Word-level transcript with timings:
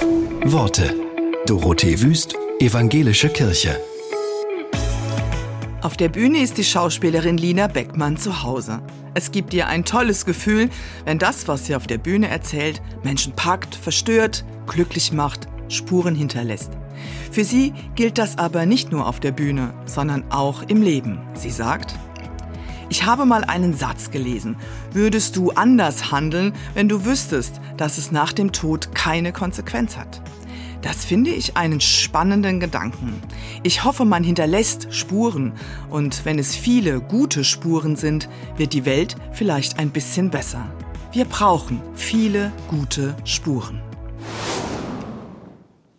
Worte. 0.00 0.94
Dorothee 1.46 2.00
Wüst, 2.00 2.34
Evangelische 2.60 3.28
Kirche. 3.28 3.80
Auf 5.82 5.96
der 5.96 6.08
Bühne 6.08 6.38
ist 6.38 6.58
die 6.58 6.64
Schauspielerin 6.64 7.36
Lina 7.36 7.66
Beckmann 7.66 8.16
zu 8.16 8.42
Hause. 8.42 8.80
Es 9.14 9.30
gibt 9.30 9.54
ihr 9.54 9.66
ein 9.66 9.84
tolles 9.84 10.24
Gefühl, 10.24 10.70
wenn 11.04 11.18
das, 11.18 11.48
was 11.48 11.66
sie 11.66 11.74
auf 11.74 11.86
der 11.86 11.98
Bühne 11.98 12.28
erzählt, 12.28 12.82
Menschen 13.02 13.32
packt, 13.32 13.74
verstört, 13.74 14.44
glücklich 14.66 15.12
macht, 15.12 15.48
Spuren 15.68 16.14
hinterlässt. 16.14 16.72
Für 17.30 17.44
sie 17.44 17.72
gilt 17.94 18.18
das 18.18 18.38
aber 18.38 18.66
nicht 18.66 18.92
nur 18.92 19.06
auf 19.06 19.20
der 19.20 19.32
Bühne, 19.32 19.74
sondern 19.84 20.30
auch 20.30 20.62
im 20.62 20.82
Leben. 20.82 21.20
Sie 21.34 21.50
sagt, 21.50 21.94
ich 22.88 23.04
habe 23.04 23.26
mal 23.26 23.44
einen 23.44 23.74
Satz 23.74 24.10
gelesen. 24.10 24.56
Würdest 24.92 25.36
du 25.36 25.50
anders 25.50 26.10
handeln, 26.10 26.52
wenn 26.74 26.88
du 26.88 27.04
wüsstest, 27.04 27.60
dass 27.76 27.98
es 27.98 28.10
nach 28.12 28.32
dem 28.32 28.52
Tod 28.52 28.94
keine 28.94 29.32
Konsequenz 29.32 29.96
hat? 29.96 30.22
Das 30.82 31.04
finde 31.04 31.30
ich 31.30 31.56
einen 31.56 31.80
spannenden 31.80 32.60
Gedanken. 32.60 33.20
Ich 33.62 33.84
hoffe, 33.84 34.04
man 34.04 34.22
hinterlässt 34.22 34.94
Spuren 34.94 35.52
und 35.90 36.24
wenn 36.24 36.38
es 36.38 36.54
viele 36.54 37.00
gute 37.00 37.42
Spuren 37.44 37.96
sind, 37.96 38.28
wird 38.56 38.72
die 38.72 38.84
Welt 38.84 39.16
vielleicht 39.32 39.78
ein 39.78 39.90
bisschen 39.90 40.30
besser. 40.30 40.70
Wir 41.12 41.24
brauchen 41.24 41.82
viele 41.94 42.52
gute 42.68 43.16
Spuren. 43.24 43.80